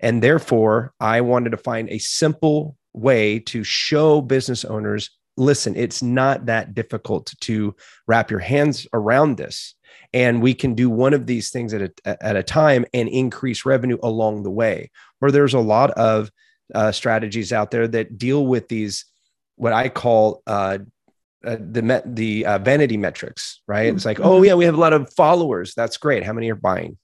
And 0.00 0.22
therefore, 0.22 0.92
I 1.00 1.20
wanted 1.20 1.50
to 1.50 1.56
find 1.56 1.88
a 1.88 1.98
simple 1.98 2.76
way 2.92 3.38
to 3.38 3.62
show 3.64 4.20
business 4.20 4.64
owners 4.64 5.10
listen, 5.40 5.74
it's 5.74 6.02
not 6.02 6.46
that 6.46 6.74
difficult 6.74 7.32
to 7.40 7.74
wrap 8.06 8.30
your 8.30 8.40
hands 8.40 8.86
around 8.92 9.36
this. 9.36 9.74
And 10.12 10.42
we 10.42 10.54
can 10.54 10.74
do 10.74 10.90
one 10.90 11.14
of 11.14 11.26
these 11.26 11.50
things 11.50 11.72
at 11.72 11.82
a, 12.04 12.24
at 12.24 12.36
a 12.36 12.42
time 12.42 12.84
and 12.92 13.08
increase 13.08 13.64
revenue 13.64 13.98
along 14.02 14.42
the 14.42 14.50
way. 14.50 14.90
Where 15.18 15.30
there's 15.30 15.54
a 15.54 15.60
lot 15.60 15.90
of 15.92 16.30
uh, 16.74 16.92
strategies 16.92 17.52
out 17.52 17.70
there 17.70 17.88
that 17.88 18.18
deal 18.18 18.46
with 18.46 18.68
these 18.68 19.04
what 19.56 19.72
i 19.72 19.88
call 19.88 20.42
uh, 20.46 20.78
uh, 21.44 21.56
the 21.58 21.82
met, 21.82 22.14
the 22.14 22.46
uh, 22.46 22.58
vanity 22.58 22.96
metrics 22.96 23.60
right? 23.66 23.88
Mm-hmm. 23.88 23.96
it's 23.96 24.04
like 24.04 24.20
oh 24.20 24.42
yeah 24.42 24.54
we 24.54 24.64
have 24.64 24.74
a 24.74 24.80
lot 24.80 24.92
of 24.92 25.12
followers. 25.14 25.74
That's 25.74 25.96
great. 25.96 26.22
How 26.22 26.32
many 26.32 26.50
are 26.50 26.54
buying? 26.54 26.96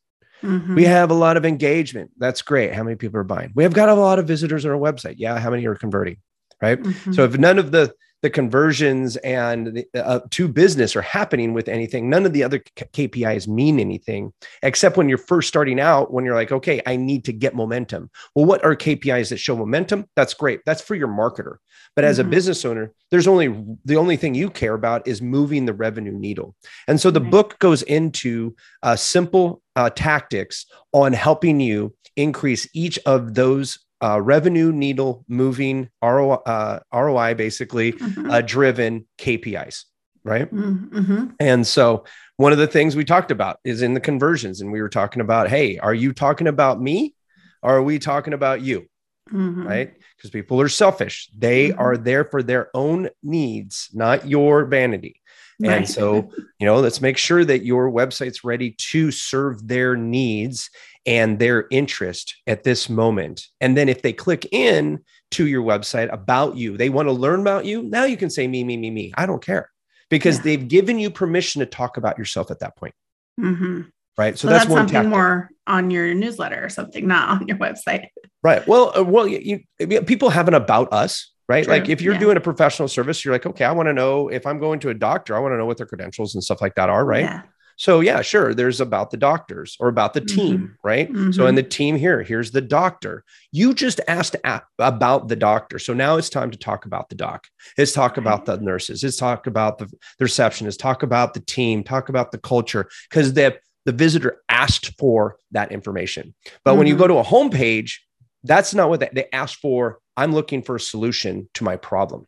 Mm-hmm. 0.42 0.74
we 0.74 0.84
have 0.84 1.10
a 1.10 1.14
lot 1.14 1.36
of 1.36 1.44
engagement. 1.46 2.10
That's 2.18 2.42
great. 2.42 2.74
How 2.74 2.82
many 2.82 2.96
people 2.96 3.18
are 3.18 3.24
buying? 3.24 3.52
We 3.54 3.62
have 3.62 3.72
got 3.72 3.88
a 3.88 3.94
lot 3.94 4.18
of 4.18 4.26
visitors 4.26 4.64
on 4.64 4.70
our 4.70 4.78
website. 4.78 5.14
Yeah 5.16 5.38
how 5.38 5.50
many 5.50 5.66
are 5.66 5.74
converting 5.74 6.18
right? 6.60 6.80
Mm-hmm. 6.80 7.12
so 7.12 7.24
if 7.24 7.36
none 7.38 7.58
of 7.58 7.70
the 7.70 7.92
the 8.26 8.30
conversions 8.30 9.14
and 9.18 9.68
the, 9.68 9.86
uh, 10.04 10.18
to 10.30 10.48
business 10.48 10.96
are 10.96 11.02
happening 11.02 11.54
with 11.54 11.68
anything. 11.68 12.10
None 12.10 12.26
of 12.26 12.32
the 12.32 12.42
other 12.42 12.58
KPIs 12.58 13.46
mean 13.46 13.78
anything 13.78 14.32
except 14.64 14.96
when 14.96 15.08
you're 15.08 15.16
first 15.16 15.46
starting 15.46 15.78
out, 15.78 16.12
when 16.12 16.24
you're 16.24 16.34
like, 16.34 16.50
okay, 16.50 16.82
I 16.86 16.96
need 16.96 17.24
to 17.26 17.32
get 17.32 17.54
momentum. 17.54 18.10
Well, 18.34 18.44
what 18.44 18.64
are 18.64 18.74
KPIs 18.74 19.28
that 19.28 19.36
show 19.36 19.54
momentum? 19.54 20.08
That's 20.16 20.34
great. 20.34 20.58
That's 20.66 20.82
for 20.82 20.96
your 20.96 21.06
marketer. 21.06 21.58
But 21.94 22.04
as 22.04 22.18
mm-hmm. 22.18 22.26
a 22.26 22.30
business 22.32 22.64
owner, 22.64 22.92
there's 23.12 23.28
only 23.28 23.64
the 23.84 23.94
only 23.94 24.16
thing 24.16 24.34
you 24.34 24.50
care 24.50 24.74
about 24.74 25.06
is 25.06 25.22
moving 25.22 25.64
the 25.64 25.72
revenue 25.72 26.10
needle. 26.10 26.56
And 26.88 27.00
so 27.00 27.12
the 27.12 27.20
mm-hmm. 27.20 27.30
book 27.30 27.60
goes 27.60 27.82
into 27.82 28.56
uh, 28.82 28.96
simple 28.96 29.62
uh, 29.76 29.90
tactics 29.90 30.66
on 30.92 31.12
helping 31.12 31.60
you 31.60 31.94
increase 32.16 32.68
each 32.74 32.98
of 33.06 33.34
those 33.34 33.85
uh, 34.02 34.20
revenue 34.20 34.72
needle 34.72 35.24
moving 35.28 35.88
ROI, 36.02 36.34
uh, 36.46 36.80
ROI 36.92 37.34
basically 37.34 37.92
mm-hmm. 37.92 38.30
uh, 38.30 38.40
driven 38.42 39.06
KPIs, 39.18 39.84
right? 40.24 40.52
Mm-hmm. 40.52 41.28
And 41.40 41.66
so 41.66 42.04
one 42.36 42.52
of 42.52 42.58
the 42.58 42.66
things 42.66 42.94
we 42.94 43.04
talked 43.04 43.30
about 43.30 43.58
is 43.64 43.82
in 43.82 43.94
the 43.94 44.00
conversions, 44.00 44.60
and 44.60 44.70
we 44.70 44.82
were 44.82 44.88
talking 44.88 45.22
about, 45.22 45.48
hey, 45.48 45.78
are 45.78 45.94
you 45.94 46.12
talking 46.12 46.46
about 46.46 46.80
me, 46.80 47.14
or 47.62 47.76
are 47.76 47.82
we 47.82 47.98
talking 47.98 48.34
about 48.34 48.60
you? 48.60 48.86
Mm-hmm. 49.32 49.66
Right? 49.66 49.94
Because 50.16 50.30
people 50.30 50.60
are 50.60 50.68
selfish. 50.68 51.28
They 51.36 51.70
mm-hmm. 51.70 51.80
are 51.80 51.96
there 51.96 52.24
for 52.24 52.42
their 52.42 52.70
own 52.74 53.08
needs, 53.22 53.88
not 53.92 54.28
your 54.28 54.66
vanity. 54.66 55.20
Right. 55.58 55.72
And 55.72 55.88
so, 55.88 56.30
you 56.58 56.66
know, 56.66 56.76
let's 56.80 57.00
make 57.00 57.16
sure 57.16 57.42
that 57.42 57.64
your 57.64 57.90
website's 57.90 58.44
ready 58.44 58.72
to 58.90 59.10
serve 59.10 59.66
their 59.66 59.96
needs 59.96 60.68
and 61.06 61.38
their 61.38 61.66
interest 61.70 62.36
at 62.46 62.64
this 62.64 62.88
moment. 62.88 63.46
And 63.60 63.76
then 63.76 63.88
if 63.88 64.02
they 64.02 64.12
click 64.12 64.46
in 64.52 65.00
to 65.32 65.46
your 65.46 65.62
website 65.62 66.12
about 66.12 66.56
you, 66.56 66.76
they 66.76 66.88
want 66.88 67.08
to 67.08 67.12
learn 67.12 67.40
about 67.40 67.64
you. 67.64 67.82
Now 67.82 68.04
you 68.04 68.16
can 68.16 68.30
say 68.30 68.48
me, 68.48 68.64
me, 68.64 68.76
me, 68.76 68.90
me. 68.90 69.12
I 69.16 69.26
don't 69.26 69.42
care 69.42 69.70
because 70.10 70.38
yeah. 70.38 70.42
they've 70.42 70.68
given 70.68 70.98
you 70.98 71.10
permission 71.10 71.60
to 71.60 71.66
talk 71.66 71.96
about 71.96 72.18
yourself 72.18 72.50
at 72.50 72.60
that 72.60 72.76
point. 72.76 72.94
Mm-hmm. 73.40 73.82
Right. 74.18 74.36
So, 74.38 74.48
so 74.48 74.52
that's, 74.52 74.64
that's 74.64 74.74
something 74.74 74.92
tactic. 74.94 75.10
more 75.10 75.50
on 75.66 75.90
your 75.90 76.14
newsletter 76.14 76.64
or 76.64 76.68
something, 76.68 77.06
not 77.06 77.28
on 77.28 77.48
your 77.48 77.56
website. 77.58 78.08
Right. 78.42 78.66
Well, 78.66 78.92
uh, 78.98 79.04
well, 79.04 79.26
you, 79.26 79.60
you, 79.78 80.02
people 80.02 80.30
have 80.30 80.48
an 80.48 80.54
about 80.54 80.92
us, 80.92 81.32
right? 81.48 81.64
True. 81.64 81.74
Like 81.74 81.88
if 81.88 82.00
you're 82.00 82.14
yeah. 82.14 82.20
doing 82.20 82.36
a 82.36 82.40
professional 82.40 82.88
service, 82.88 83.24
you're 83.24 83.34
like, 83.34 83.46
okay, 83.46 83.64
I 83.64 83.72
want 83.72 83.88
to 83.88 83.92
know 83.92 84.28
if 84.28 84.46
I'm 84.46 84.58
going 84.58 84.80
to 84.80 84.88
a 84.88 84.94
doctor, 84.94 85.36
I 85.36 85.40
want 85.40 85.52
to 85.52 85.58
know 85.58 85.66
what 85.66 85.76
their 85.76 85.86
credentials 85.86 86.34
and 86.34 86.42
stuff 86.42 86.60
like 86.60 86.74
that 86.76 86.88
are, 86.88 87.04
right? 87.04 87.22
Yeah. 87.22 87.42
So 87.76 88.00
yeah, 88.00 88.22
sure. 88.22 88.54
There's 88.54 88.80
about 88.80 89.10
the 89.10 89.18
doctors 89.18 89.76
or 89.78 89.88
about 89.88 90.14
the 90.14 90.22
team, 90.22 90.56
mm-hmm. 90.56 90.72
right? 90.82 91.12
Mm-hmm. 91.12 91.32
So 91.32 91.46
in 91.46 91.54
the 91.54 91.62
team 91.62 91.96
here, 91.96 92.22
here's 92.22 92.50
the 92.50 92.62
doctor. 92.62 93.22
You 93.52 93.74
just 93.74 94.00
asked 94.08 94.34
about 94.78 95.28
the 95.28 95.36
doctor. 95.36 95.78
So 95.78 95.92
now 95.92 96.16
it's 96.16 96.30
time 96.30 96.50
to 96.50 96.58
talk 96.58 96.86
about 96.86 97.10
the 97.10 97.14
doc. 97.14 97.46
Let's 97.76 97.92
talk 97.92 98.16
about 98.16 98.46
the 98.46 98.56
nurses. 98.58 99.02
Let's 99.02 99.18
talk 99.18 99.46
about 99.46 99.78
the, 99.78 99.86
the 99.86 100.24
receptionist. 100.24 100.80
Talk 100.80 101.02
about 101.02 101.34
the 101.34 101.40
team. 101.40 101.84
Talk 101.84 102.08
about 102.08 102.32
the 102.32 102.38
culture 102.38 102.88
because 103.10 103.34
the 103.34 103.58
the 103.84 103.92
visitor 103.92 104.42
asked 104.48 104.98
for 104.98 105.36
that 105.52 105.70
information. 105.70 106.34
But 106.64 106.72
mm-hmm. 106.72 106.78
when 106.78 106.86
you 106.88 106.94
mm-hmm. 106.94 107.02
go 107.02 107.06
to 107.08 107.18
a 107.18 107.24
homepage, 107.24 107.98
that's 108.42 108.74
not 108.74 108.88
what 108.88 109.00
they, 109.00 109.10
they 109.12 109.28
asked 109.32 109.56
for. 109.56 110.00
I'm 110.16 110.32
looking 110.32 110.62
for 110.62 110.76
a 110.76 110.80
solution 110.80 111.48
to 111.54 111.64
my 111.64 111.76
problem. 111.76 112.26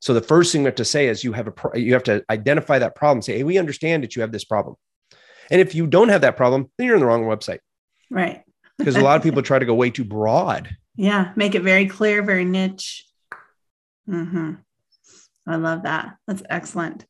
So 0.00 0.14
the 0.14 0.20
first 0.20 0.52
thing 0.52 0.62
we 0.62 0.66
have 0.66 0.76
to 0.76 0.84
say 0.84 1.08
is 1.08 1.24
you 1.24 1.32
have 1.32 1.48
a 1.48 1.78
you 1.78 1.92
have 1.94 2.04
to 2.04 2.24
identify 2.30 2.78
that 2.78 2.94
problem. 2.94 3.22
Say, 3.22 3.38
hey, 3.38 3.44
we 3.44 3.58
understand 3.58 4.02
that 4.04 4.14
you 4.14 4.22
have 4.22 4.32
this 4.32 4.44
problem. 4.44 4.76
And 5.50 5.60
if 5.60 5.74
you 5.74 5.86
don't 5.86 6.10
have 6.10 6.20
that 6.20 6.36
problem, 6.36 6.70
then 6.76 6.86
you're 6.86 6.96
in 6.96 7.00
the 7.00 7.06
wrong 7.06 7.24
website. 7.24 7.58
Right. 8.10 8.42
because 8.78 8.96
a 8.96 9.00
lot 9.00 9.16
of 9.16 9.22
people 9.22 9.42
try 9.42 9.58
to 9.58 9.66
go 9.66 9.74
way 9.74 9.90
too 9.90 10.04
broad. 10.04 10.76
Yeah, 10.94 11.32
make 11.36 11.54
it 11.54 11.62
very 11.62 11.86
clear, 11.86 12.22
very 12.22 12.44
niche. 12.44 13.06
Mm-hmm. 14.08 14.54
I 15.46 15.56
love 15.56 15.82
that. 15.82 16.16
That's 16.26 16.42
excellent. 16.48 17.06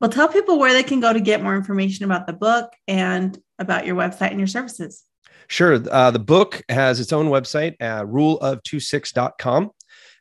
Well, 0.00 0.10
tell 0.10 0.28
people 0.28 0.58
where 0.58 0.72
they 0.72 0.82
can 0.82 1.00
go 1.00 1.12
to 1.12 1.20
get 1.20 1.42
more 1.42 1.56
information 1.56 2.04
about 2.04 2.26
the 2.26 2.32
book 2.32 2.72
and 2.88 3.38
about 3.58 3.86
your 3.86 3.96
website 3.96 4.30
and 4.30 4.38
your 4.38 4.46
services. 4.46 5.04
Sure. 5.48 5.74
Uh, 5.90 6.10
the 6.10 6.18
book 6.18 6.62
has 6.68 7.00
its 7.00 7.12
own 7.12 7.26
website 7.26 7.74
at 7.80 8.06
ruleof26.com. 8.06 9.70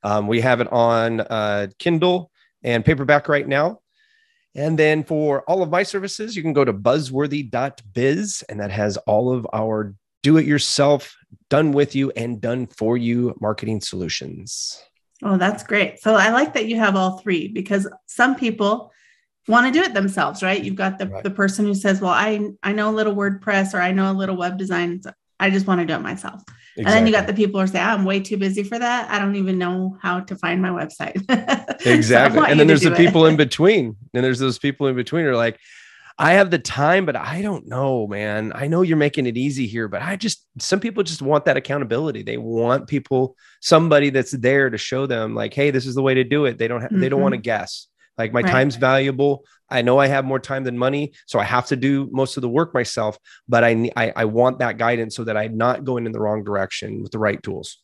Um, 0.04 0.28
we 0.28 0.42
have 0.42 0.62
it 0.62 0.72
on 0.72 1.22
uh, 1.22 1.68
Kindle 1.78 2.32
and 2.64 2.86
paperback 2.86 3.28
right 3.28 3.48
now. 3.48 3.82
And 4.56 4.78
then 4.78 5.04
for 5.04 5.44
all 5.44 5.62
of 5.62 5.70
my 5.70 5.84
services, 5.84 6.36
you 6.36 6.42
can 6.42 6.54
go 6.54 6.66
to 6.66 6.74
buzzworthy.biz, 6.74 8.44
and 8.50 8.60
that 8.60 8.72
has 8.72 8.98
all 8.98 9.32
of 9.32 9.48
our 9.54 9.94
do 10.22 10.38
it 10.38 10.46
yourself, 10.46 11.16
done 11.50 11.72
with 11.72 11.96
you, 11.96 12.12
and 12.12 12.42
done 12.42 12.68
for 12.68 12.98
you 12.98 13.36
marketing 13.40 13.80
solutions. 13.80 14.82
Oh, 15.24 15.38
that's 15.38 15.64
great. 15.64 16.00
So 16.00 16.16
I 16.16 16.30
like 16.32 16.54
that 16.54 16.68
you 16.68 16.78
have 16.78 16.96
all 16.96 17.20
three 17.20 17.48
because 17.48 17.88
some 18.08 18.36
people 18.36 18.92
want 19.48 19.68
to 19.68 19.80
do 19.80 19.84
it 19.84 19.94
themselves, 19.94 20.42
right? 20.42 20.64
You've 20.64 20.76
got 20.76 20.98
the, 20.98 21.08
right. 21.08 21.24
the 21.24 21.30
person 21.30 21.66
who 21.66 21.74
says, 21.74 22.02
Well, 22.02 22.12
I, 22.12 22.52
I 22.64 22.72
know 22.72 22.90
a 22.90 22.96
little 22.96 23.16
WordPress 23.16 23.74
or 23.74 23.82
I 23.82 23.92
know 23.92 24.12
a 24.12 24.14
little 24.14 24.38
web 24.38 24.58
design. 24.58 25.02
I 25.40 25.50
just 25.50 25.68
want 25.68 25.82
to 25.82 25.86
do 25.86 25.94
it 25.94 26.02
myself. 26.02 26.44
Exactly. 26.78 26.86
And 26.86 26.88
then 26.88 27.08
you 27.08 27.12
got 27.12 27.28
the 27.28 27.34
people 27.34 27.60
who 27.60 27.68
say, 27.68 27.80
I'm 27.80 28.06
way 28.06 28.20
too 28.20 28.38
busy 28.38 28.64
for 28.64 28.80
that. 28.80 29.10
I 29.10 29.20
don't 29.20 29.36
even 29.36 29.58
know 29.58 29.98
how 30.02 30.22
to 30.22 30.36
find 30.36 30.62
my 30.62 30.70
website. 30.70 31.16
exactly. 31.86 32.40
so 32.40 32.46
and 32.46 32.60
then 32.60 32.68
there's 32.68 32.82
the 32.82 32.96
people 32.96 33.26
in 33.26 33.36
between. 33.36 33.96
And 34.14 34.24
there's 34.24 34.40
those 34.40 34.60
people 34.60 34.88
in 34.88 34.96
between 34.96 35.26
who 35.26 35.32
are 35.32 35.36
like, 35.36 35.60
I 36.18 36.34
have 36.34 36.52
the 36.52 36.60
time, 36.60 37.06
but 37.06 37.16
I 37.16 37.42
don't 37.42 37.68
know, 37.68 38.06
man. 38.06 38.52
I 38.54 38.68
know 38.68 38.82
you're 38.82 38.98
making 38.98 39.26
it 39.26 39.38
easy 39.38 39.68
here, 39.68 39.88
but 39.88 40.02
I 40.02 40.18
just, 40.18 40.46
some 40.60 40.82
people 40.82 41.02
just 41.02 41.22
want 41.22 41.46
that 41.46 41.56
accountability. 41.56 42.24
They 42.24 42.38
want 42.38 42.88
people, 42.88 43.38
somebody 43.62 44.10
that's 44.10 44.32
there 44.32 44.70
to 44.70 44.78
show 44.78 45.06
them, 45.06 45.34
like, 45.34 45.54
hey, 45.54 45.72
this 45.72 45.86
is 45.86 45.96
the 45.96 46.02
way 46.02 46.14
to 46.16 46.26
do 46.26 46.44
it. 46.44 46.58
They 46.58 46.68
don't, 46.68 46.82
ha- 46.82 46.88
mm-hmm. 46.88 47.00
they 47.00 47.08
don't 47.08 47.22
want 47.22 47.34
to 47.34 47.38
mm-hmm. 47.38 47.44
guess. 47.44 47.88
Like 48.20 48.34
my 48.34 48.42
right. 48.42 48.52
time's 48.52 48.76
valuable. 48.76 49.46
I 49.70 49.82
know 49.82 49.98
I 49.98 50.08
have 50.08 50.26
more 50.26 50.40
time 50.40 50.66
than 50.66 50.78
money, 50.78 51.14
so 51.26 51.40
I 51.40 51.46
have 51.46 51.68
to 51.68 51.76
do 51.76 52.10
most 52.12 52.38
of 52.38 52.42
the 52.42 52.50
work 52.50 52.74
myself. 52.74 53.18
But 53.48 53.64
I, 53.64 53.90
I, 53.96 54.14
I 54.16 54.26
want 54.26 54.60
that 54.60 54.78
guidance 54.78 55.16
so 55.16 55.24
that 55.24 55.38
I'm 55.38 55.58
not 55.58 55.86
going 55.86 56.06
in 56.06 56.12
the 56.12 56.20
wrong 56.20 56.44
direction 56.44 57.02
with 57.02 57.12
the 57.12 57.20
right 57.20 57.42
tools. 57.42 57.78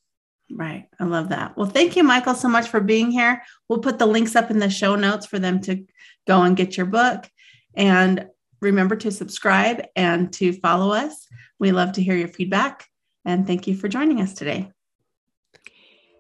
Right. 0.52 0.88
I 1.00 1.06
love 1.06 1.30
that. 1.30 1.58
Well, 1.58 1.68
thank 1.68 1.96
you, 1.96 2.04
Michael, 2.04 2.36
so 2.36 2.48
much 2.48 2.68
for 2.68 2.80
being 2.80 3.12
here. 3.12 3.42
We'll 3.68 3.80
put 3.80 3.98
the 3.98 4.06
links 4.06 4.36
up 4.36 4.52
in 4.52 4.60
the 4.60 4.70
show 4.70 4.96
notes 4.96 5.26
for 5.26 5.40
them 5.40 5.62
to 5.62 5.84
go 6.28 6.44
and 6.44 6.58
get 6.58 6.78
your 6.78 6.86
book. 6.86 7.28
And 7.74 8.28
remember 8.62 8.96
to 8.98 9.12
subscribe 9.12 9.86
and 9.96 10.32
to 10.34 10.54
follow 10.54 10.92
us. 10.92 11.28
We 11.60 11.72
love 11.72 11.94
to 11.94 12.04
hear 12.04 12.16
your 12.16 12.28
feedback. 12.28 12.86
And 13.24 13.48
thank 13.48 13.68
you 13.68 13.76
for 13.76 13.88
joining 13.88 14.22
us 14.22 14.34
today. 14.34 14.72